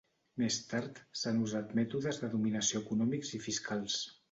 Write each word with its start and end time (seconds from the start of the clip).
Més 0.43 0.55
tard, 0.71 1.01
s'han 1.21 1.43
usat 1.49 1.75
mètodes 1.81 2.21
de 2.23 2.31
dominació 2.33 2.83
econòmics 2.85 3.37
i 3.41 3.45
fiscals. 3.49 4.03